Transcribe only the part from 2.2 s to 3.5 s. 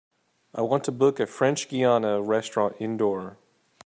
restaurant indoor.